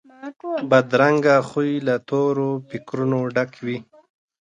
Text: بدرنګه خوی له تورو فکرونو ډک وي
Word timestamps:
بدرنګه 0.69 1.35
خوی 1.49 1.71
له 1.87 1.95
تورو 2.09 2.49
فکرونو 2.69 3.19
ډک 3.35 3.51
وي 3.65 3.77